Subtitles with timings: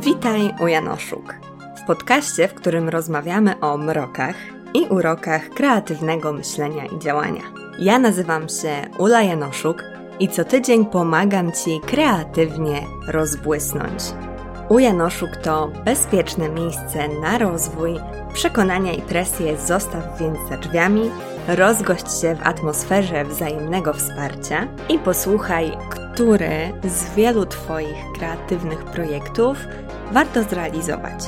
[0.00, 1.34] Witaj u Janoszuk.
[1.82, 4.34] W podcaście, w którym rozmawiamy o mrokach
[4.74, 7.42] i urokach kreatywnego myślenia i działania.
[7.78, 9.84] Ja nazywam się Ula Janoszuk
[10.20, 14.02] i co tydzień pomagam Ci kreatywnie rozbłysnąć.
[14.68, 17.94] U Janoszuk to bezpieczne miejsce na rozwój,
[18.34, 21.10] przekonania i presję zostaw więc za drzwiami,
[21.48, 29.58] rozgość się w atmosferze wzajemnego wsparcia i posłuchaj, który z wielu Twoich kreatywnych projektów
[30.12, 31.24] warto zrealizować.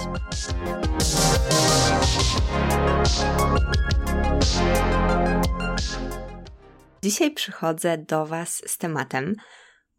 [7.02, 9.34] Dzisiaj przychodzę do Was z tematem,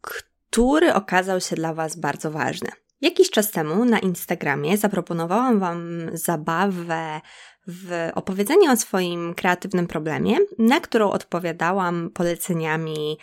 [0.00, 2.68] który okazał się dla Was bardzo ważny.
[3.00, 7.20] Jakiś czas temu na Instagramie zaproponowałam Wam zabawę
[7.66, 13.18] w opowiedzeniu o swoim kreatywnym problemie, na którą odpowiadałam poleceniami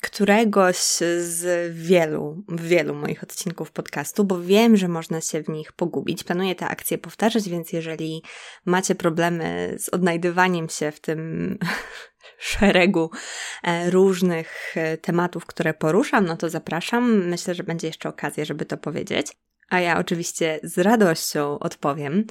[0.00, 0.76] któregoś
[1.20, 6.24] z wielu, wielu moich odcinków podcastu, bo wiem, że można się w nich pogubić.
[6.24, 8.22] Planuję te akcje powtarzać, więc jeżeli
[8.64, 11.58] macie problemy z odnajdywaniem się w tym
[12.38, 13.10] szeregu
[13.62, 17.28] e, różnych e, tematów, które poruszam, no to zapraszam.
[17.28, 19.36] Myślę, że będzie jeszcze okazja, żeby to powiedzieć.
[19.70, 22.24] A ja oczywiście z radością odpowiem.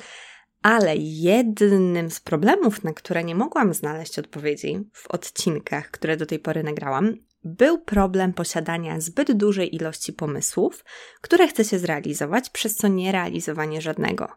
[0.62, 6.40] Ale jednym z problemów, na które nie mogłam znaleźć odpowiedzi w odcinkach, które do tej
[6.40, 10.86] pory nagrałam, był problem posiadania zbyt dużej ilości pomysłów,
[11.22, 14.28] które chce się zrealizować, przez co nie realizowanie żadnego.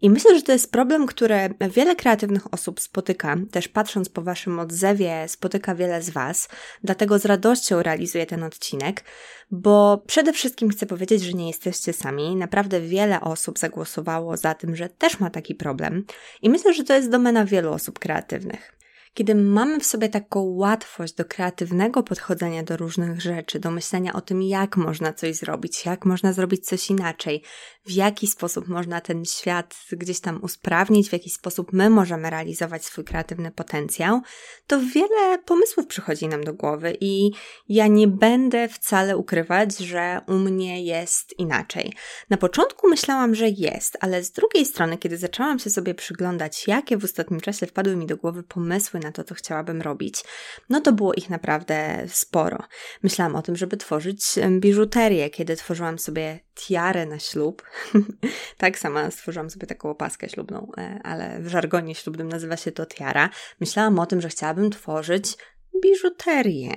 [0.00, 4.58] I myślę, że to jest problem, który wiele kreatywnych osób spotyka, też patrząc po Waszym
[4.58, 6.48] odzewie, spotyka wiele z Was,
[6.84, 9.04] dlatego z radością realizuję ten odcinek,
[9.50, 12.36] bo przede wszystkim chcę powiedzieć, że nie jesteście sami.
[12.36, 16.04] Naprawdę wiele osób zagłosowało za tym, że też ma taki problem,
[16.42, 18.77] i myślę, że to jest domena wielu osób kreatywnych.
[19.18, 24.20] Kiedy mamy w sobie taką łatwość do kreatywnego podchodzenia do różnych rzeczy, do myślenia o
[24.20, 27.42] tym, jak można coś zrobić, jak można zrobić coś inaczej,
[27.86, 32.84] w jaki sposób można ten świat gdzieś tam usprawnić, w jaki sposób my możemy realizować
[32.84, 34.20] swój kreatywny potencjał,
[34.66, 37.30] to wiele pomysłów przychodzi nam do głowy i
[37.68, 41.92] ja nie będę wcale ukrywać, że u mnie jest inaczej.
[42.30, 46.96] Na początku myślałam, że jest, ale z drugiej strony, kiedy zaczęłam się sobie przyglądać, jakie
[46.96, 50.24] w ostatnim czasie wpadły mi do głowy pomysły na to, co chciałabym robić,
[50.68, 52.58] no to było ich naprawdę sporo.
[53.02, 57.62] Myślałam o tym, żeby tworzyć biżuterię, kiedy tworzyłam sobie tiarę na ślub.
[58.58, 62.86] tak, sama stworzyłam sobie taką opaskę ślubną, e, ale w żargonie ślubnym nazywa się to
[62.86, 63.30] tiara.
[63.60, 65.36] Myślałam o tym, że chciałabym tworzyć
[65.82, 66.76] biżuterię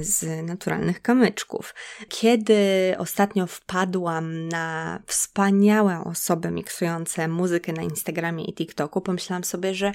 [0.00, 1.74] z naturalnych kamyczków.
[2.08, 2.58] Kiedy
[2.98, 9.92] ostatnio wpadłam na wspaniałe osoby miksujące muzykę na Instagramie i TikToku, pomyślałam sobie, że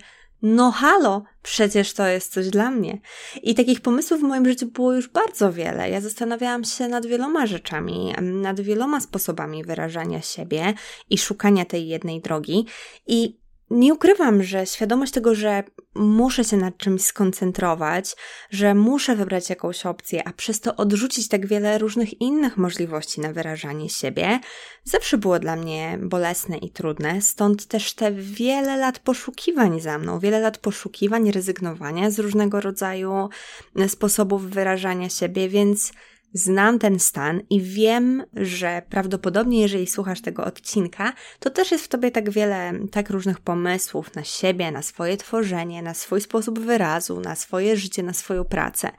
[0.48, 3.00] no halo, przecież to jest coś dla mnie.
[3.44, 5.90] I takich pomysłów w moim życiu było już bardzo wiele.
[5.90, 10.74] Ja zastanawiałam się nad wieloma rzeczami, nad wieloma sposobami wyrażania siebie
[11.10, 12.66] i szukania tej jednej drogi.
[13.08, 13.40] I
[13.70, 15.64] nie ukrywam, że świadomość tego, że
[15.96, 18.16] muszę się nad czymś skoncentrować,
[18.52, 23.34] że muszę wybrać jakąś opcję, a przez to odrzucić tak wiele różnych innych możliwości na
[23.34, 24.40] wyrażanie siebie,
[24.84, 27.22] zawsze było dla mnie bolesne i trudne.
[27.22, 33.30] Stąd też te wiele lat poszukiwań za mną, wiele lat poszukiwań, rezygnowania z różnego rodzaju
[33.88, 35.92] sposobów wyrażania siebie, więc
[36.38, 41.88] Znam ten stan i wiem, że prawdopodobnie, jeżeli słuchasz tego odcinka, to też jest w
[41.88, 47.20] tobie tak wiele, tak różnych pomysłów na siebie, na swoje tworzenie, na swój sposób wyrazu,
[47.20, 48.92] na swoje życie, na swoją pracę.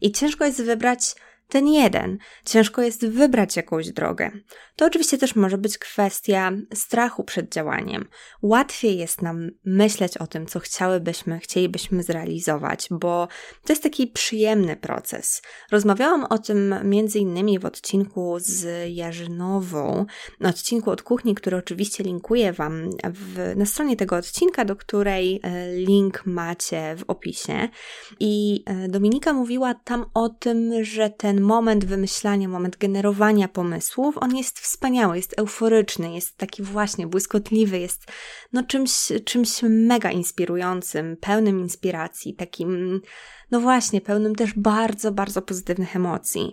[0.00, 1.14] I ciężko jest wybrać
[1.48, 2.18] ten jeden.
[2.44, 4.30] Ciężko jest wybrać jakąś drogę.
[4.76, 8.08] To oczywiście też może być kwestia strachu przed działaniem.
[8.42, 13.28] Łatwiej jest nam myśleć o tym, co chciałybyśmy, chcielibyśmy zrealizować, bo
[13.64, 15.42] to jest taki przyjemny proces.
[15.70, 20.06] Rozmawiałam o tym między innymi w odcinku z Jarzynową,
[20.44, 25.72] odcinku od kuchni, który oczywiście linkuję Wam w, na stronie tego odcinka, do której e,
[25.72, 27.68] link macie w opisie.
[28.20, 34.18] I e, Dominika mówiła tam o tym, że ten ten moment wymyślania, moment generowania pomysłów,
[34.20, 38.04] on jest wspaniały, jest euforyczny, jest taki właśnie błyskotliwy, jest
[38.52, 38.92] no czymś,
[39.24, 43.00] czymś mega inspirującym, pełnym inspiracji, takim
[43.50, 46.52] no właśnie, pełnym też bardzo, bardzo pozytywnych emocji.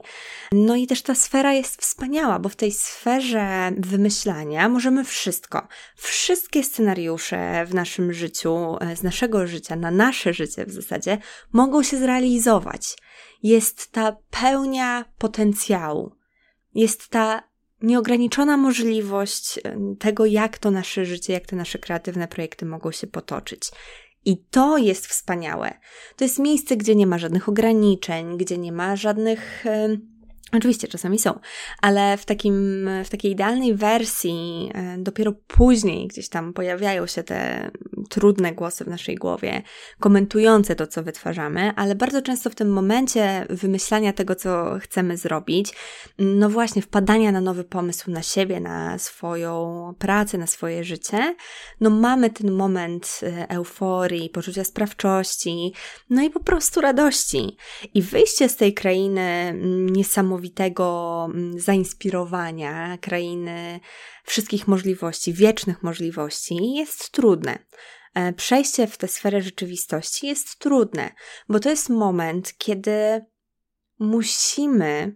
[0.52, 5.68] No i też ta sfera jest wspaniała, bo w tej sferze wymyślania możemy wszystko.
[5.96, 11.18] Wszystkie scenariusze w naszym życiu, z naszego życia, na nasze życie w zasadzie,
[11.54, 12.98] mogą się zrealizować.
[13.44, 16.12] Jest ta pełnia potencjału.
[16.76, 17.44] Jest ta
[17.82, 23.08] nieograniczona możliwość e, tego, jak to nasze życie, jak te nasze kreatywne projekty mogą się
[23.08, 23.72] potoczyć.
[24.26, 25.80] I to jest wspaniałe.
[26.16, 29.66] To jest miejsce, gdzie nie ma żadnych ograniczeń, gdzie nie ma żadnych
[30.52, 31.40] Oczywiście czasami są,
[31.82, 37.72] ale w, takim, w takiej idealnej wersji e, dopiero później gdzieś tam pojawiają się te
[38.10, 39.62] trudne głosy w naszej głowie,
[40.00, 45.74] komentujące to, co wytwarzamy, ale bardzo często w tym momencie wymyślania tego, co chcemy zrobić,
[46.20, 51.36] no właśnie wpadania na nowy pomysł na siebie, na swoją pracę, na swoje życie,
[51.82, 55.74] no mamy ten moment e, euforii, poczucia sprawczości,
[56.10, 57.58] no i po prostu radości.
[57.94, 63.80] I wyjście z tej krainy mm, niesamowite, niesamowitego mm, zainspirowania, krainy
[64.24, 67.60] wszystkich możliwości, wiecznych możliwości, jest trudne.
[68.14, 71.12] E, przejście w tę sferę rzeczywistości jest trudne,
[71.50, 73.26] bo to jest moment, kiedy
[74.00, 75.16] musimy,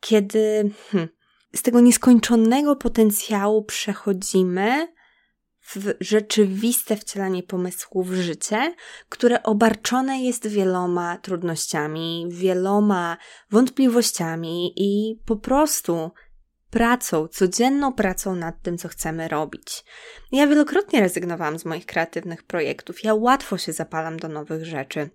[0.00, 1.08] kiedy hmm,
[1.54, 4.88] z tego nieskończonego potencjału przechodzimy
[5.74, 8.74] w rzeczywiste wcielanie pomysłów w życie,
[9.08, 13.16] które obarczone jest wieloma trudnościami, wieloma
[13.50, 16.10] wątpliwościami i po prostu
[16.70, 19.84] pracą, codzienną pracą nad tym, co chcemy robić.
[20.32, 25.10] Ja wielokrotnie rezygnowałam z moich kreatywnych projektów, ja łatwo się zapalam do nowych rzeczy.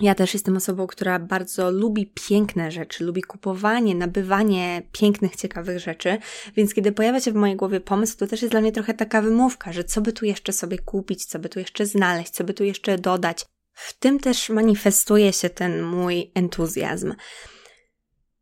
[0.00, 6.18] Ja też jestem osobą, która bardzo lubi piękne rzeczy, lubi kupowanie, nabywanie pięknych, ciekawych rzeczy,
[6.56, 9.22] więc kiedy pojawia się w mojej głowie pomysł, to też jest dla mnie trochę taka
[9.22, 12.54] wymówka, że co by tu jeszcze sobie kupić, co by tu jeszcze znaleźć, co by
[12.54, 13.46] tu jeszcze dodać.
[13.72, 17.12] W tym też manifestuje się ten mój entuzjazm.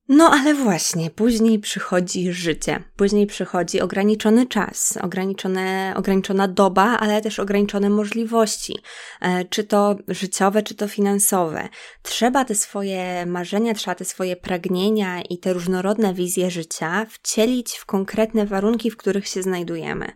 [0.09, 7.39] No ale właśnie, później przychodzi życie, później przychodzi ograniczony czas, ograniczone, ograniczona doba, ale też
[7.39, 8.79] ograniczone możliwości,
[9.21, 11.69] e, czy to życiowe, czy to finansowe.
[12.03, 17.87] Trzeba te swoje marzenia, trzeba te swoje pragnienia i te różnorodne wizje życia wcielić w
[17.87, 20.13] konkretne warunki, w których się znajdujemy.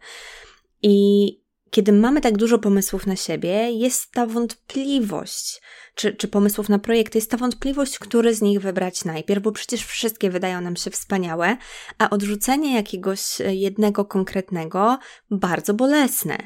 [0.83, 5.60] I kiedy mamy tak dużo pomysłów na siebie, jest ta wątpliwość,
[5.94, 9.84] czy, czy pomysłów na projekt, jest ta wątpliwość, który z nich wybrać najpierw, bo przecież
[9.84, 11.56] wszystkie wydają nam się wspaniałe,
[11.98, 14.98] a odrzucenie jakiegoś jednego konkretnego
[15.30, 16.38] bardzo bolesne.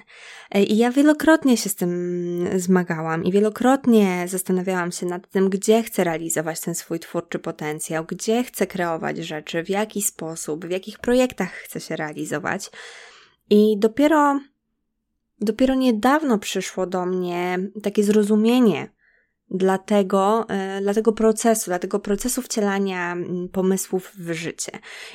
[0.55, 6.05] I ja wielokrotnie się z tym zmagałam i wielokrotnie zastanawiałam się nad tym, gdzie chcę
[6.05, 11.53] realizować ten swój twórczy potencjał, gdzie chcę kreować rzeczy, w jaki sposób, w jakich projektach
[11.53, 12.71] chcę się realizować.
[13.51, 14.41] I dopiero
[15.41, 18.91] Dopiero niedawno przyszło do mnie takie zrozumienie
[19.51, 24.73] dla tego, e, dla tego procesu, dla tego procesu wcielania mm, pomysłów w życie.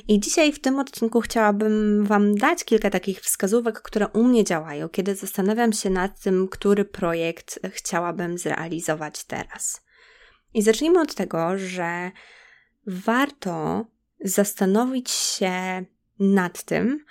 [0.08, 4.90] I dzisiaj w tym odcinku chciałabym Wam dać kilka takich wskazówek, które u mnie działają,
[4.90, 9.82] kiedy zastanawiam się nad tym, który projekt chciałabym zrealizować teraz.
[10.54, 12.12] I zacznijmy od tego, że
[12.88, 13.86] warto
[14.20, 15.86] zastanowić się
[16.20, 17.06] nad tym,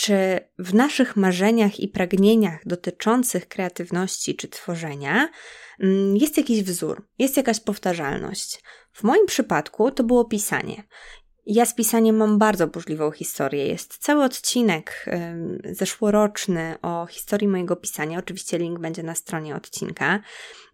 [0.00, 5.28] czy w naszych marzeniach i pragnieniach dotyczących kreatywności czy tworzenia
[5.80, 8.62] mm, jest jakiś wzór, jest jakaś powtarzalność.
[8.92, 10.82] W moim przypadku to było pisanie.
[11.50, 13.66] Ja z pisaniem mam bardzo burzliwą historię.
[13.66, 15.06] Jest cały odcinek
[15.64, 18.18] zeszłoroczny o historii mojego pisania.
[18.18, 20.20] Oczywiście link będzie na stronie odcinka.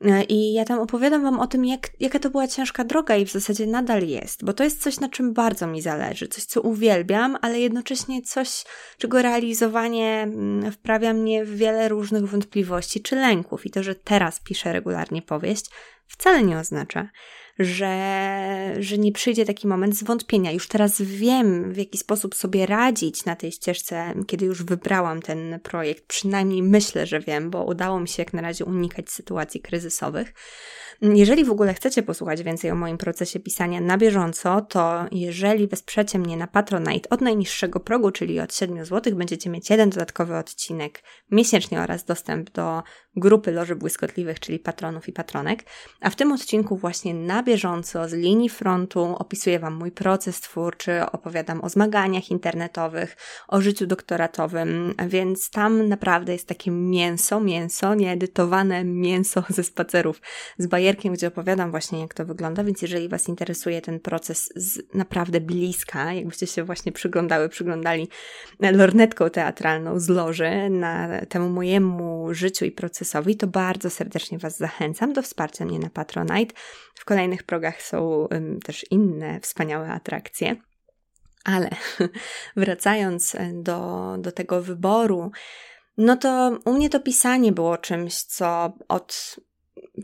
[0.04, 3.26] Y, I ja tam opowiadam Wam o tym, jak, jaka to była ciężka droga i
[3.26, 6.60] w zasadzie nadal jest, bo to jest coś, na czym bardzo mi zależy, coś, co
[6.60, 8.64] uwielbiam, ale jednocześnie coś,
[8.98, 10.28] czego realizowanie
[10.66, 13.66] y, wprawia mnie w wiele różnych wątpliwości czy lęków.
[13.66, 15.66] I to, że teraz piszę regularnie powieść,
[16.06, 17.08] wcale nie oznacza,
[17.58, 20.52] że, że nie przyjdzie taki moment zwątpienia.
[20.52, 25.60] Już teraz wiem, w jaki sposób sobie radzić na tej ścieżce, kiedy już wybrałam ten
[25.60, 26.06] projekt.
[26.06, 30.32] Przynajmniej myślę, że wiem, bo udało mi się jak na razie unikać sytuacji kryzysowych.
[31.12, 36.18] Jeżeli w ogóle chcecie posłuchać więcej o moim procesie pisania na bieżąco, to jeżeli wesprzecie
[36.18, 41.02] mnie na Patronite od najniższego progu, czyli od 7 zł, będziecie mieć jeden dodatkowy odcinek
[41.30, 42.82] miesięcznie oraz dostęp do
[43.16, 45.64] grupy Loży Błyskotliwych, czyli patronów i patronek.
[46.00, 51.00] A w tym odcinku właśnie na bieżąco z linii frontu opisuję Wam mój proces twórczy,
[51.12, 53.16] opowiadam o zmaganiach internetowych,
[53.48, 60.20] o życiu doktoratowym, więc tam naprawdę jest takie mięso, mięso, nieedytowane mięso ze spacerów
[60.58, 64.94] z bajerkiem, gdzie opowiadam właśnie jak to wygląda, więc jeżeli Was interesuje ten proces z
[64.94, 68.08] naprawdę bliska, jakbyście się właśnie przyglądały, przyglądali
[68.60, 75.12] lornetką teatralną z loży na temu mojemu życiu i procesowi, to bardzo serdecznie Was zachęcam
[75.12, 76.54] do wsparcia mnie na Patronite.
[76.94, 78.28] W kolejnych progach są
[78.64, 80.56] też inne wspaniałe atrakcje.
[81.44, 81.70] Ale
[82.56, 85.30] wracając do, do tego wyboru,
[85.96, 89.36] no to u mnie to pisanie było czymś, co od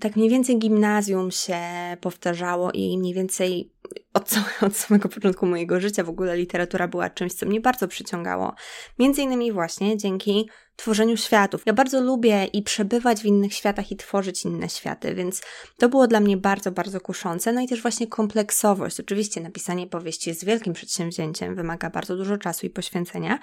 [0.01, 1.59] tak mniej więcej gimnazjum się
[2.01, 3.73] powtarzało i mniej więcej
[4.15, 4.35] od,
[4.67, 8.55] od samego początku mojego życia w ogóle literatura była czymś, co mnie bardzo przyciągało.
[8.99, 11.63] Między innymi właśnie dzięki tworzeniu światów.
[11.67, 15.43] Ja bardzo lubię i przebywać w innych światach i tworzyć inne światy, więc
[15.79, 17.53] to było dla mnie bardzo, bardzo kuszące.
[17.53, 19.01] No i też właśnie kompleksowość.
[19.01, 23.39] Oczywiście napisanie powieści jest wielkim przedsięwzięciem, wymaga bardzo dużo czasu i poświęcenia,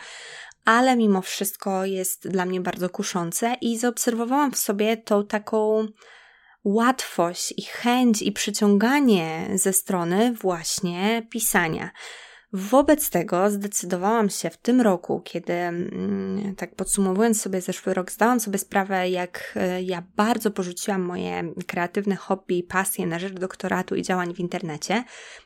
[0.66, 5.88] ale mimo wszystko jest dla mnie bardzo kuszące i zaobserwowałam w sobie tą taką
[6.68, 11.92] łatwość i chęć i przyciąganie ze strony właśnie pisania.
[12.54, 18.40] Wobec tego zdecydowałam się w tym roku, kiedy, mm, tak podsumowując sobie zeszły rok, zdałam
[18.40, 23.96] sobie sprawę, jak e, ja bardzo porzuciłam moje kreatywne hobby i pasje na rzecz doktoratu
[23.96, 25.04] i działań w internecie,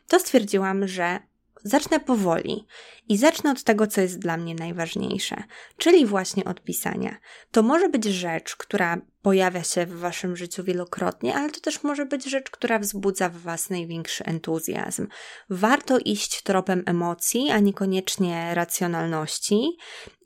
[0.08, 1.20] to stwierdziłam, że
[1.64, 2.66] zacznę powoli
[3.10, 5.44] i zacznę od tego, co jest dla mnie najważniejsze,
[5.78, 7.18] czyli właśnie od pisania.
[7.52, 12.06] To może być rzecz, która pojawia się w waszym życiu wielokrotnie, ale to też może
[12.06, 15.08] być rzecz, która wzbudza w was największy entuzjazm.
[15.50, 19.78] Warto iść tropem emocji, a niekoniecznie racjonalności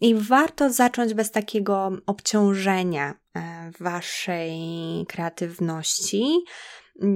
[0.01, 4.59] i warto zacząć bez takiego obciążenia e, waszej
[5.07, 6.43] kreatywności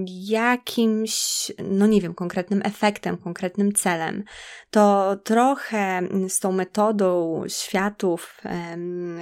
[0.08, 4.24] jakimś, no nie wiem, konkretnym efektem, konkretnym celem.
[4.72, 8.42] To trochę z tą metodą światów,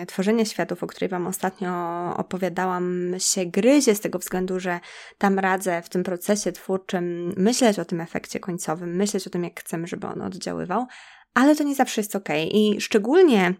[0.07, 1.69] tworzenia światów, o której Wam ostatnio
[2.17, 4.79] opowiadałam, się gryzie z tego względu, że
[5.17, 9.59] tam radzę w tym procesie twórczym myśleć o tym efekcie końcowym, myśleć o tym, jak
[9.59, 10.85] chcemy, żeby on oddziaływał,
[11.33, 12.29] ale to nie zawsze jest ok.
[12.51, 13.53] I szczególnie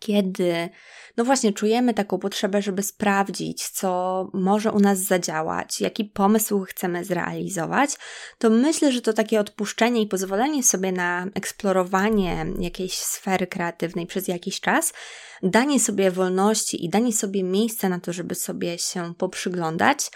[0.00, 0.68] kiedy,
[1.16, 7.04] no właśnie, czujemy taką potrzebę, żeby sprawdzić, co może u nas zadziałać, jaki pomysł chcemy
[7.04, 7.96] zrealizować,
[8.38, 14.28] to myślę, że to takie odpuszczenie i pozwolenie sobie na eksplorowanie jakiejś sfery kreatywnej przez
[14.28, 14.92] jakiś czas,
[15.42, 20.10] danie sobie wolności i danie sobie miejsca na to, żeby sobie się poprzyglądać,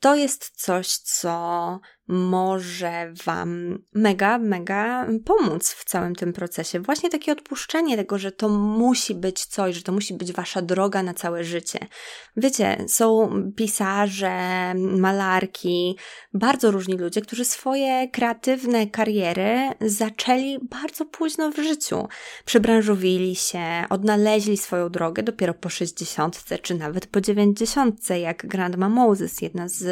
[0.00, 6.80] to jest coś, co może Wam mega, mega pomóc w całym tym procesie.
[6.80, 11.02] Właśnie takie odpuszczenie tego, że to musi być coś, że to musi być Wasza droga
[11.02, 11.78] na całe życie.
[12.36, 15.96] Wiecie, są pisarze, malarki,
[16.34, 22.08] bardzo różni ludzie, którzy swoje kreatywne kariery zaczęli bardzo późno w życiu.
[22.44, 29.40] Przebranżowili się, odnaleźli swoją drogę dopiero po 60 czy nawet po 90, jak Grandma Moses,
[29.42, 29.83] jedna z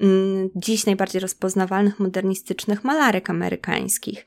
[0.00, 4.26] mm, dziś najbardziej rozpoznawalnych modernistycznych malarek amerykańskich.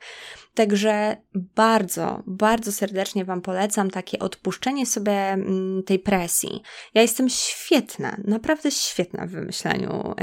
[0.54, 6.62] Także bardzo, bardzo serdecznie Wam polecam takie odpuszczenie sobie mm, tej presji.
[6.94, 10.14] Ja jestem świetna, naprawdę świetna w wymyślaniu,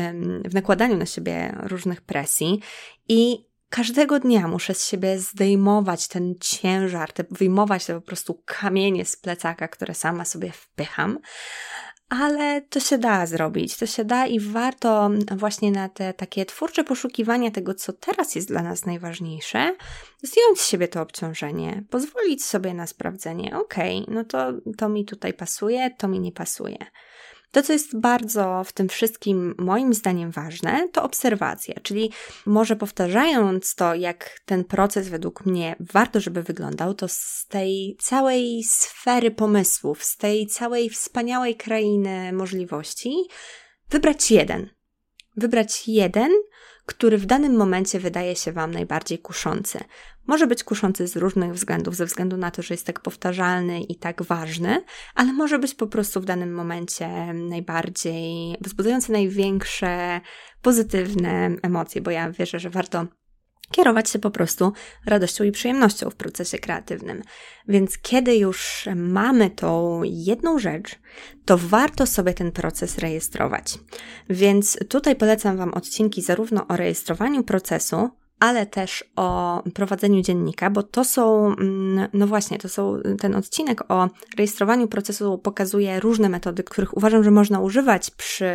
[0.46, 2.60] w nakładaniu na siebie różnych presji
[3.08, 9.06] i każdego dnia muszę z siebie zdejmować ten ciężar, te, wyjmować te po prostu kamienie
[9.06, 11.20] z plecaka, które sama sobie wpycham
[12.10, 16.84] ale to się da zrobić, to się da i warto właśnie na te takie twórcze
[16.84, 19.76] poszukiwania tego, co teraz jest dla nas najważniejsze,
[20.24, 25.06] zdjąć z siebie to obciążenie, pozwolić sobie na sprawdzenie, okej, okay, no to, to mi
[25.06, 26.78] tutaj pasuje, to mi nie pasuje.
[27.52, 32.12] To, co jest bardzo w tym wszystkim moim zdaniem ważne, to obserwacja, czyli
[32.46, 38.64] może powtarzając to, jak ten proces według mnie warto, żeby wyglądał, to z tej całej
[38.64, 43.16] sfery pomysłów, z tej całej wspaniałej krainy możliwości,
[43.90, 44.70] wybrać jeden.
[45.38, 46.32] Wybrać jeden,
[46.90, 49.80] który w danym momencie wydaje się Wam najbardziej kuszący.
[50.28, 53.96] Może być kuszący z różnych względów, ze względu na to, że jest tak powtarzalny i
[53.96, 54.84] tak ważny,
[55.16, 60.22] ale może być po prostu w danym momencie najbardziej wzbudzający największe
[60.62, 63.06] pozytywne emocje, bo ja wierzę, że warto
[63.72, 64.74] kierować się po prostu
[65.06, 67.22] radością i przyjemnością w procesie kreatywnym.
[67.68, 71.00] Więc kiedy już mamy tą jedną rzecz,
[71.46, 73.80] to warto sobie ten proces rejestrować.
[74.30, 80.84] Więc tutaj polecam Wam odcinki zarówno o rejestrowaniu procesu, ale też o prowadzeniu dziennika, bo
[80.84, 86.64] to są, mm, no właśnie, to są ten odcinek o rejestrowaniu procesu pokazuje różne metody,
[86.64, 88.52] których uważam, że można używać przy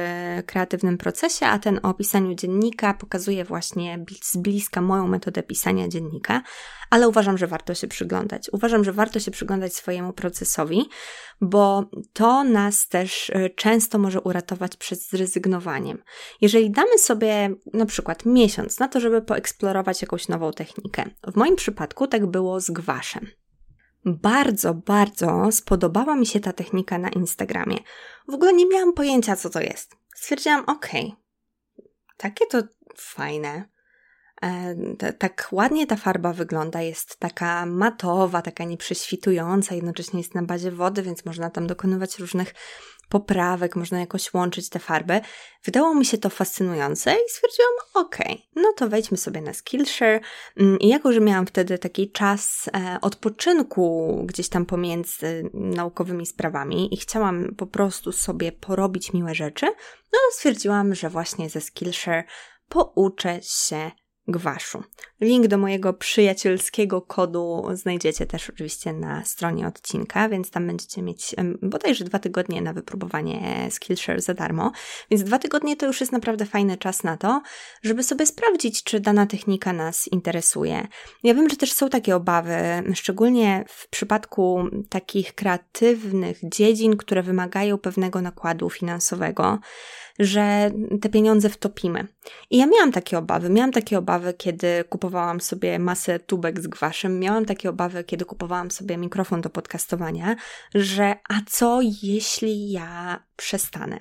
[0.46, 6.42] kreatywnym procesie, a ten o pisaniu dziennika pokazuje właśnie z bliska moją metodę pisania dziennika,
[6.90, 8.50] ale uważam, że warto się przyglądać.
[8.52, 10.88] Uważam, że warto się przyglądać swojemu procesowi,
[11.40, 16.02] bo to nas też y, często może uratować przed zrezygnowaniem.
[16.40, 21.56] Jeżeli damy sobie na przykład miesiąc na to, żeby poeksplorować jakąś nową technikę, w moim
[21.56, 23.26] przypadku tak było z gwaszem.
[24.04, 27.78] Bardzo, bardzo spodobała mi się ta technika na Instagramie.
[28.28, 29.96] W ogóle nie miałam pojęcia, co to jest.
[30.14, 31.12] Stwierdziłam, okay,
[32.16, 32.62] takie to
[32.96, 33.73] fajne.
[34.44, 40.70] E, tak ładnie ta farba wygląda, jest taka matowa, taka nieprześwitująca, jednocześnie jest na bazie
[40.70, 42.54] wody, więc można tam dokonywać różnych
[43.08, 45.20] poprawek, można jakoś łączyć te farby.
[45.64, 48.16] Wydało mi się to fascynujące i stwierdziłam, ok,
[48.56, 50.20] no to wejdźmy sobie na Skillshare.
[50.56, 56.94] Mm, I jako, że miałam wtedy taki czas e, odpoczynku gdzieś tam pomiędzy naukowymi sprawami
[56.94, 59.66] i chciałam po prostu sobie porobić miłe rzeczy,
[60.12, 62.24] no stwierdziłam, że właśnie ze Skillshare
[62.68, 63.90] pouczę się
[64.28, 64.82] gwaszu.
[65.20, 71.34] Link do mojego przyjacielskiego kodu znajdziecie też oczywiście na stronie odcinka, więc tam będziecie mieć
[71.62, 74.72] bodajże dwa tygodnie na wypróbowanie Skillshare za darmo.
[75.10, 77.42] Więc dwa tygodnie to już jest naprawdę fajny czas na to,
[77.82, 80.88] żeby sobie sprawdzić, czy dana technika nas interesuje.
[81.22, 82.56] Ja wiem, że też są takie obawy,
[82.94, 89.58] szczególnie w przypadku takich kreatywnych dziedzin, które wymagają pewnego nakładu finansowego
[90.18, 92.06] że te pieniądze wtopimy.
[92.50, 93.50] I ja miałam takie obawy.
[93.50, 97.20] Miałam takie obawy, kiedy kupowałam sobie masę tubek z gwaszem.
[97.20, 100.36] Miałam takie obawy, kiedy kupowałam sobie mikrofon do podcastowania,
[100.74, 103.98] że a co jeśli ja przestanę?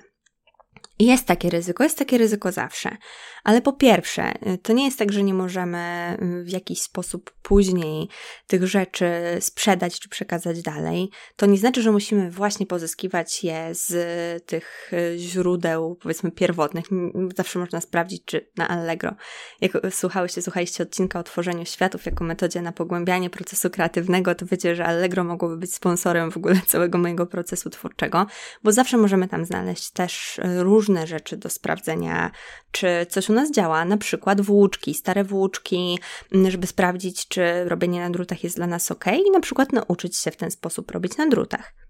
[0.98, 2.96] Jest takie ryzyko, jest takie ryzyko zawsze.
[3.44, 4.32] Ale po pierwsze,
[4.62, 8.08] to nie jest tak, że nie możemy w jakiś sposób później
[8.46, 9.10] tych rzeczy
[9.40, 11.10] sprzedać czy przekazać dalej.
[11.36, 16.84] To nie znaczy, że musimy właśnie pozyskiwać je z tych źródeł, powiedzmy, pierwotnych.
[17.36, 19.14] Zawsze można sprawdzić, czy na Allegro,
[19.60, 24.76] jak słuchałyście, słuchaliście odcinka o tworzeniu światów jako metodzie na pogłębianie procesu kreatywnego, to wiecie,
[24.76, 28.26] że Allegro mogłoby być sponsorem w ogóle całego mojego procesu twórczego,
[28.62, 32.30] bo zawsze możemy tam znaleźć też różne rzeczy do sprawdzenia,
[32.74, 35.98] czy coś u nas działa, na przykład włóczki, stare włóczki,
[36.32, 40.16] mm, żeby sprawdzić, czy robienie na drutach jest dla nas ok i na przykład nauczyć
[40.16, 41.83] się w ten sposób robić na drutach.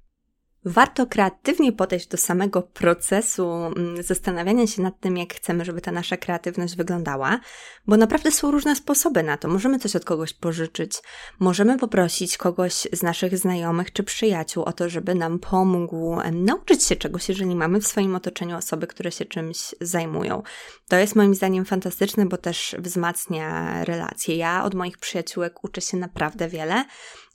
[0.66, 5.92] Warto kreatywnie podejść do samego procesu mm, zastanawiania się nad tym, jak chcemy, żeby ta
[5.92, 7.40] nasza kreatywność wyglądała,
[7.86, 9.48] bo naprawdę są różne sposoby na to.
[9.48, 10.92] Możemy coś od kogoś pożyczyć,
[11.40, 16.96] możemy poprosić kogoś z naszych znajomych czy przyjaciół o to, żeby nam pomógł nauczyć się
[16.96, 20.42] czegoś, jeżeli mamy w swoim otoczeniu osoby, które się czymś zajmują.
[20.88, 24.36] To jest moim zdaniem fantastyczne, bo też wzmacnia relacje.
[24.36, 26.84] Ja od moich przyjaciółek uczę się naprawdę wiele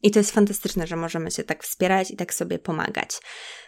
[0.03, 3.21] i to jest fantastyczne, że możemy się tak wspierać i tak sobie pomagać.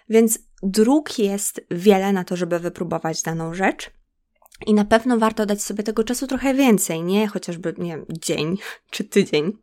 [0.10, 3.92] Więc dróg jest wiele na to, żeby wypróbować daną rzecz.
[4.66, 8.58] I na pewno warto dać sobie tego czasu trochę więcej, nie chociażby, nie wiem, dzień
[8.92, 9.58] czy tydzień,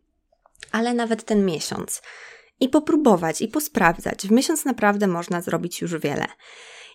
[0.72, 2.02] ale nawet ten miesiąc.
[2.60, 4.26] I popróbować, i posprawdzać.
[4.26, 6.26] W miesiąc naprawdę można zrobić już wiele.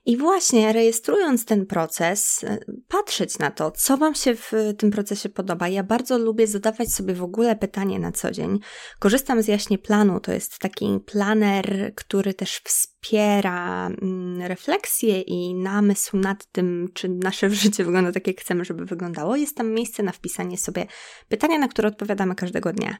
[0.05, 5.29] I właśnie rejestrując ten proces, e, patrzeć na to, co Wam się w tym procesie
[5.29, 5.67] podoba.
[5.67, 8.59] Ja bardzo lubię zadawać sobie w ogóle pytanie na co dzień.
[8.99, 16.17] Korzystam z Jaśnie Planu, to jest taki planer, który też wspiera mm, refleksję i namysł
[16.17, 19.35] nad tym, czy nasze życie wygląda tak, jak chcemy, żeby wyglądało.
[19.35, 20.85] Jest tam miejsce na wpisanie sobie
[21.27, 22.97] pytania, na które odpowiadamy każdego dnia.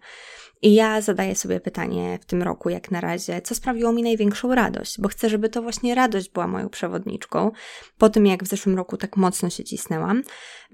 [0.64, 4.56] I ja zadaję sobie pytanie w tym roku, jak na razie, co sprawiło mi największą
[4.56, 7.52] radość, bo chcę, żeby to właśnie radość była moją przewodniczką,
[7.98, 10.24] po tym jak w zeszłym roku tak mocno się cisnęłam.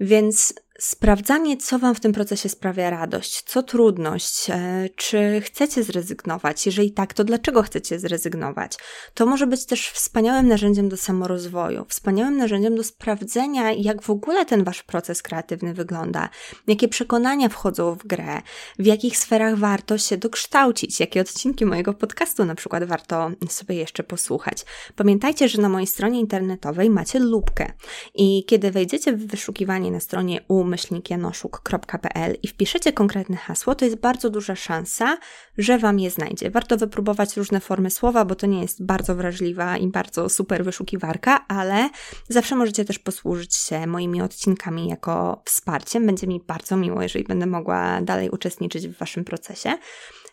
[0.00, 6.66] Więc sprawdzanie, co Wam w tym procesie sprawia radość, co trudność, e, czy chcecie zrezygnować.
[6.66, 8.76] Jeżeli tak, to dlaczego chcecie zrezygnować?
[9.14, 14.46] To może być też wspaniałym narzędziem do samorozwoju, wspaniałym narzędziem do sprawdzenia, jak w ogóle
[14.46, 16.28] ten Wasz proces kreatywny wygląda,
[16.66, 18.42] jakie przekonania wchodzą w grę,
[18.78, 24.02] w jakich sferach warto się dokształcić, jakie odcinki mojego podcastu na przykład warto sobie jeszcze
[24.02, 24.64] posłuchać.
[24.96, 27.72] Pamiętajcie, że na mojej stronie internetowej macie lubkę
[28.14, 33.96] i kiedy wejdziecie w wyszukiwanie na stronie um myślnikjanoszuk.pl i wpiszecie konkretne hasło, to jest
[33.96, 35.18] bardzo duża szansa,
[35.58, 36.50] że Wam je znajdzie.
[36.50, 41.44] Warto wypróbować różne formy słowa, bo to nie jest bardzo wrażliwa i bardzo super wyszukiwarka,
[41.48, 41.90] ale
[42.28, 46.06] zawsze możecie też posłużyć się moimi odcinkami jako wsparciem.
[46.06, 49.78] Będzie mi bardzo miło, jeżeli będę mogła dalej uczestniczyć w Waszym procesie.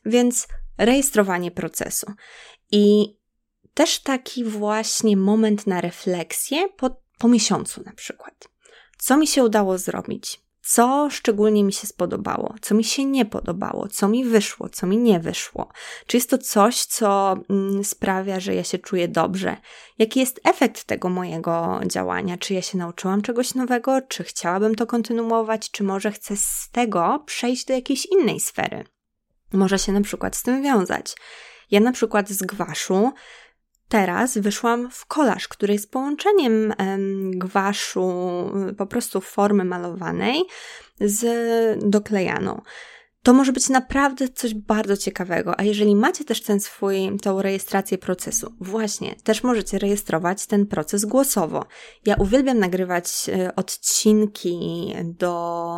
[0.05, 0.47] Więc
[0.77, 2.11] rejestrowanie procesu.
[2.71, 3.15] I
[3.73, 8.47] też taki właśnie moment na refleksję po, po miesiącu na przykład
[8.97, 13.87] co mi się udało zrobić, co szczególnie mi się spodobało, co mi się nie podobało,
[13.87, 15.69] co mi wyszło, co mi nie wyszło.
[16.07, 19.57] Czy jest to coś, co mm, sprawia, że ja się czuję dobrze?
[19.97, 22.37] Jaki jest efekt tego mojego działania?
[22.37, 24.01] Czy ja się nauczyłam czegoś nowego?
[24.01, 25.71] Czy chciałabym to kontynuować?
[25.71, 28.83] Czy może chcę z tego przejść do jakiejś innej sfery?
[29.53, 31.15] Może się na przykład z tym wiązać.
[31.71, 33.13] Ja na przykład z gwaszu
[33.89, 36.73] Teraz wyszłam w kolaż, który jest połączeniem
[37.31, 38.11] gwaszu,
[38.77, 40.43] po prostu formy malowanej
[40.99, 41.25] z
[41.89, 42.61] doklejaną.
[43.23, 47.97] To może być naprawdę coś bardzo ciekawego, a jeżeli macie też ten swój, tą rejestrację
[47.97, 51.65] procesu, właśnie, też możecie rejestrować ten proces głosowo.
[52.05, 55.75] Ja uwielbiam nagrywać e, odcinki do,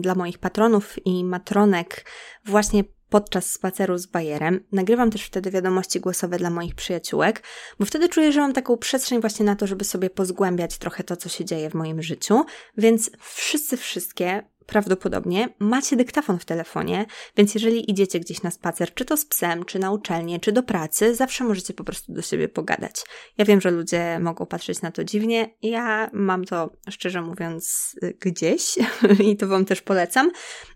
[0.00, 2.10] dla moich patronów i matronek
[2.44, 4.64] właśnie podczas spaceru z bajerem.
[4.72, 7.42] Nagrywam też wtedy wiadomości głosowe dla moich przyjaciółek,
[7.78, 11.16] bo wtedy czuję, że mam taką przestrzeń właśnie na to, żeby sobie pozgłębiać trochę to,
[11.16, 12.44] co się dzieje w moim życiu.
[12.76, 19.04] Więc wszyscy, wszystkie prawdopodobnie macie dyktafon w telefonie, więc jeżeli idziecie gdzieś na spacer, czy
[19.04, 22.48] to z psem, czy na uczelnię, czy do pracy, zawsze możecie po prostu do siebie
[22.48, 23.04] pogadać.
[23.38, 28.78] Ja wiem, że ludzie mogą patrzeć na to dziwnie, ja mam to szczerze mówiąc gdzieś
[29.30, 30.30] i to Wam też polecam.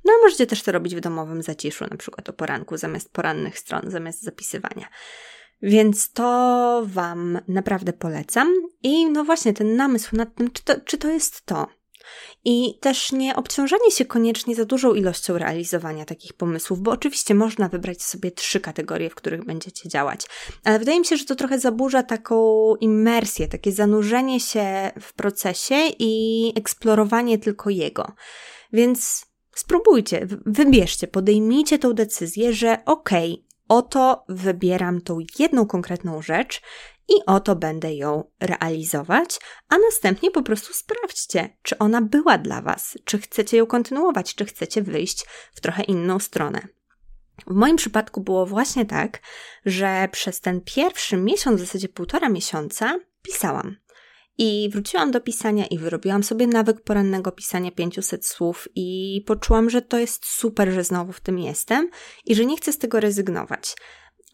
[0.04, 3.58] No a możecie też to robić w domowym zaciszu, na przykład o poranku, zamiast porannych
[3.58, 4.88] stron, zamiast zapisywania.
[5.62, 8.48] Więc to Wam naprawdę polecam.
[8.82, 11.81] I no właśnie ten namysł nad tym, czy to, czy to jest to.
[12.44, 17.68] I też nie obciążanie się koniecznie za dużą ilością realizowania takich pomysłów, bo oczywiście można
[17.68, 20.26] wybrać sobie trzy kategorie, w których będziecie działać,
[20.64, 25.76] ale wydaje mi się, że to trochę zaburza taką imersję, takie zanurzenie się w procesie
[25.98, 28.12] i eksplorowanie tylko jego.
[28.72, 36.62] Więc spróbujcie, wybierzcie, podejmijcie tą decyzję, że okej, okay, oto wybieram tą jedną konkretną rzecz
[37.08, 39.38] i oto będę ją realizować,
[39.68, 44.44] a następnie po prostu sprawdźcie, czy ona była dla Was, czy chcecie ją kontynuować, czy
[44.44, 46.68] chcecie wyjść w trochę inną stronę.
[47.46, 49.20] W moim przypadku było właśnie tak,
[49.66, 53.76] że przez ten pierwszy miesiąc, w zasadzie półtora miesiąca, pisałam.
[54.38, 59.82] I wróciłam do pisania i wyrobiłam sobie nawyk porannego pisania 500 słów i poczułam, że
[59.82, 61.90] to jest super, że znowu w tym jestem
[62.24, 63.74] i że nie chcę z tego rezygnować.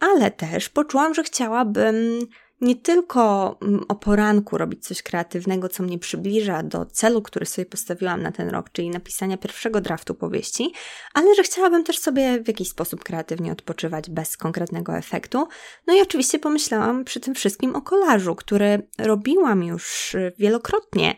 [0.01, 2.21] Ale też poczułam, że chciałabym
[2.61, 7.67] nie tylko mm, o poranku robić coś kreatywnego, co mnie przybliża do celu, który sobie
[7.67, 10.73] postawiłam na ten rok, czyli napisania pierwszego draftu powieści,
[11.15, 15.49] ale że chciałabym też sobie w jakiś sposób kreatywnie odpoczywać bez konkretnego efektu.
[15.87, 21.15] No i oczywiście pomyślałam przy tym wszystkim o kolażu, który robiłam już wielokrotnie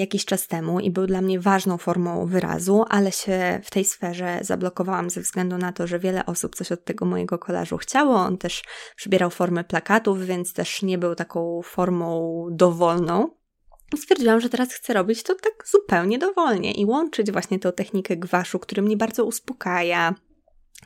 [0.00, 4.38] jakiś czas temu i był dla mnie ważną formą wyrazu, ale się w tej sferze
[4.42, 8.16] zablokowałam ze względu na to, że wiele osób coś od tego mojego kolażu chciało.
[8.16, 8.62] On też
[8.96, 13.30] przybierał formę plakatów, więc też nie był taką formą dowolną.
[13.96, 18.58] Stwierdziłam, że teraz chcę robić to tak zupełnie dowolnie i łączyć właśnie tę technikę gwaszu,
[18.58, 20.14] który mnie bardzo uspokaja,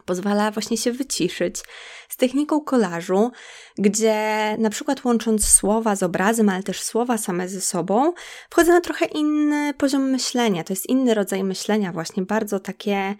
[0.05, 1.63] pozwala właśnie się wyciszyć
[2.09, 3.31] z techniką kolażu,
[3.79, 4.17] gdzie
[4.59, 8.13] na przykład łącząc słowa z obrazem, ale też słowa same ze sobą,
[8.51, 10.65] wchodzę na trochę inny poziom myślenia.
[10.65, 13.15] To jest inny rodzaj myślenia, właśnie bardzo takie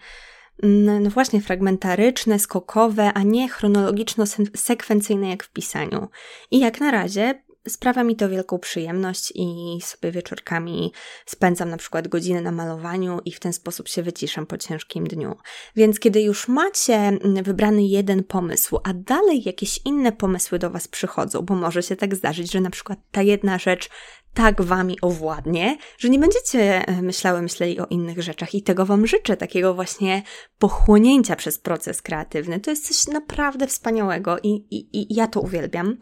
[0.63, 6.07] mm, no właśnie fragmentaryczne, skokowe, a nie chronologiczno-sekwencyjne jak w pisaniu.
[6.51, 10.91] I jak na razie Sprawia mi to wielką przyjemność i sobie wieczorkami
[11.25, 15.35] spędzam na przykład godzinę na malowaniu i w ten sposób się wyciszam po ciężkim dniu.
[15.75, 20.87] Więc kiedy już macie mm, wybrany jeden pomysł, a dalej jakieś inne pomysły do Was
[20.87, 23.89] przychodzą, bo może się tak zdarzyć, że na przykład ta jedna rzecz
[24.33, 29.07] tak Wami owładnie, że nie będziecie e, myślały, myśleli o innych rzeczach i tego Wam
[29.07, 30.23] życzę, takiego właśnie
[30.59, 32.59] pochłonięcia przez proces kreatywny.
[32.59, 35.97] To jest coś naprawdę wspaniałego i, i, i ja to uwielbiam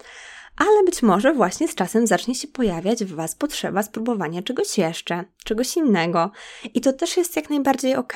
[0.57, 5.23] ale być może właśnie z czasem zacznie się pojawiać w Was potrzeba spróbowania czegoś jeszcze,
[5.43, 6.31] czegoś innego.
[6.73, 8.13] I to też jest jak najbardziej ok.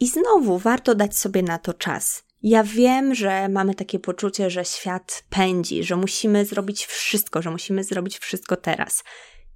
[0.00, 2.24] I znowu warto dać sobie na to czas.
[2.42, 7.84] Ja wiem, że mamy takie poczucie, że świat pędzi, że musimy zrobić wszystko, że musimy
[7.84, 9.04] zrobić wszystko teraz.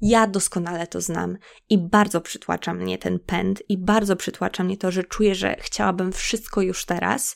[0.01, 1.39] Ja doskonale to znam
[1.71, 6.13] i bardzo przytłacza mnie ten pęd, i bardzo przytłacza mnie to, że czuję, że chciałabym
[6.13, 7.35] wszystko już teraz,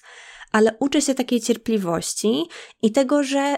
[0.53, 2.43] ale uczę się takiej cierpliwości
[2.83, 3.57] i tego, że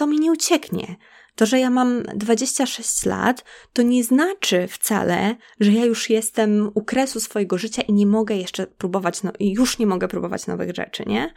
[0.00, 0.96] to mi nie ucieknie.
[1.34, 6.84] To, że ja mam 26 lat, to nie znaczy wcale, że ja już jestem u
[6.84, 11.04] kresu swojego życia i nie mogę jeszcze próbować, no, już nie mogę próbować nowych rzeczy,
[11.06, 11.34] nie?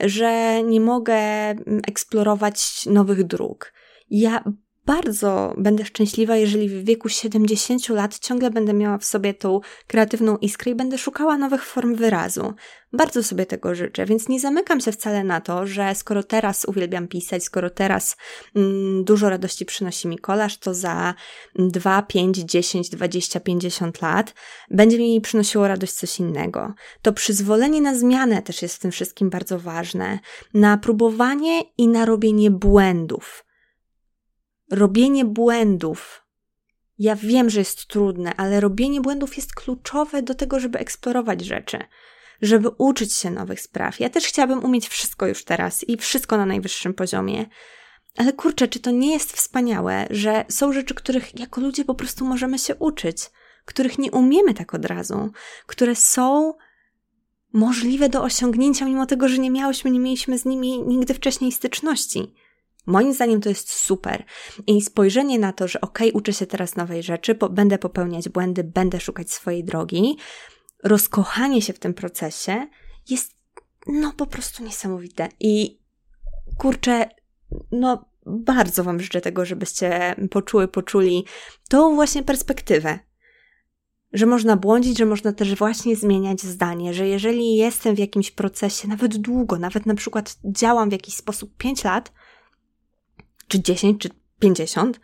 [0.00, 3.72] Że nie mogę mm, eksplorować nowych dróg.
[4.10, 4.44] Ja
[4.86, 10.36] bardzo będę szczęśliwa, jeżeli w wieku 70 lat ciągle będę miała w sobie tą kreatywną
[10.36, 12.54] iskrę i będę szukała nowych form wyrazu.
[12.92, 17.08] Bardzo sobie tego życzę, więc nie zamykam się wcale na to, że skoro teraz uwielbiam
[17.08, 18.16] pisać, skoro teraz
[18.56, 21.14] mm, dużo radości przynosi mi kolaż, to za
[21.54, 24.34] 2, 5, 10, 20, 50 lat
[24.70, 26.74] będzie mi przynosiło radość coś innego.
[27.02, 30.18] To przyzwolenie na zmianę też jest w tym wszystkim bardzo ważne,
[30.54, 33.45] na próbowanie i na robienie błędów
[34.70, 36.22] robienie błędów.
[36.98, 41.78] Ja wiem, że jest trudne, ale robienie błędów jest kluczowe do tego, żeby eksplorować rzeczy,
[42.42, 44.00] żeby uczyć się nowych spraw.
[44.00, 47.46] Ja też chciałabym umieć wszystko już teraz i wszystko na najwyższym poziomie.
[48.16, 52.24] Ale kurczę, czy to nie jest wspaniałe, że są rzeczy, których jako ludzie po prostu
[52.24, 53.30] możemy się uczyć,
[53.64, 55.30] których nie umiemy tak od razu,
[55.66, 56.54] które są
[57.52, 62.34] możliwe do osiągnięcia, mimo tego, że nie miałyśmy, nie mieliśmy z nimi nigdy wcześniej styczności.
[62.86, 64.24] Moim zdaniem to jest super.
[64.66, 68.28] I spojrzenie na to, że okej, okay, uczę się teraz nowej rzeczy, po, będę popełniać
[68.28, 70.16] błędy, będę szukać swojej drogi,
[70.84, 72.66] rozkochanie się w tym procesie
[73.10, 73.36] jest
[73.86, 75.28] no po prostu niesamowite.
[75.40, 75.78] I
[76.58, 77.08] kurczę,
[77.72, 81.24] no bardzo Wam życzę tego, żebyście poczuły, poczuli
[81.68, 82.98] tą właśnie perspektywę.
[84.12, 88.88] Że można błądzić, że można też właśnie zmieniać zdanie, że jeżeli jestem w jakimś procesie,
[88.88, 92.12] nawet długo, nawet na przykład działam w jakiś sposób 5 lat,
[93.48, 94.08] czy 10, czy
[94.40, 95.00] 50,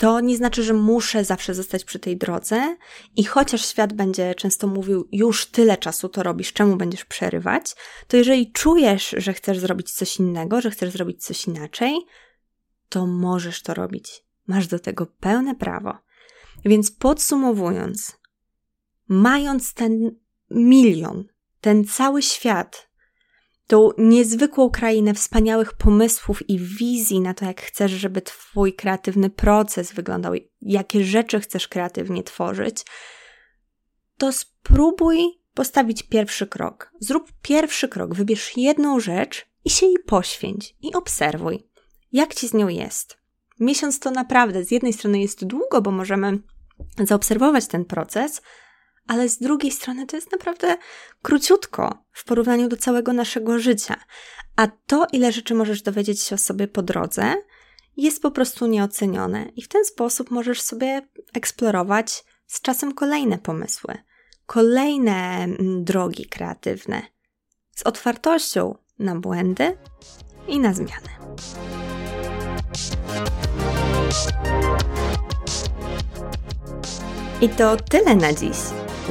[0.00, 2.76] to nie znaczy, że muszę zawsze zostać przy tej drodze
[3.16, 7.74] i chociaż świat będzie często mówił, już tyle czasu to robisz, czemu będziesz przerywać,
[8.08, 11.94] to jeżeli czujesz, że chcesz zrobić coś innego, że chcesz zrobić coś inaczej,
[12.88, 14.24] to możesz to robić.
[14.46, 15.98] Masz do tego pełne prawo.
[16.64, 18.16] Więc podsumowując,
[19.08, 20.10] mając ten
[20.50, 21.24] milion,
[21.60, 22.89] ten cały świat,
[23.70, 29.92] tą niezwykłą krainę wspaniałych pomysłów i wizji na to, jak chcesz, żeby Twój kreatywny proces
[29.92, 32.84] wyglądał, jakie rzeczy chcesz kreatywnie tworzyć,
[34.18, 35.18] to spróbuj
[35.54, 36.92] postawić pierwszy krok.
[37.00, 41.66] Zrób pierwszy krok, wybierz jedną rzecz i się jej poświęć i obserwuj,
[42.12, 43.18] jak ci z nią jest.
[43.60, 46.38] Miesiąc to naprawdę z jednej strony jest długo, bo możemy
[46.98, 48.42] zaobserwować ten proces,
[49.10, 50.76] ale z drugiej strony to jest naprawdę
[51.22, 53.96] króciutko w porównaniu do całego naszego życia.
[54.56, 57.34] A to, ile rzeczy możesz dowiedzieć się o sobie po drodze,
[57.96, 63.94] jest po prostu nieocenione, i w ten sposób możesz sobie eksplorować z czasem kolejne pomysły,
[64.46, 67.02] kolejne mm, drogi kreatywne,
[67.76, 69.78] z otwartością na błędy
[70.48, 71.10] i na zmiany.
[77.40, 78.56] I to tyle na dziś.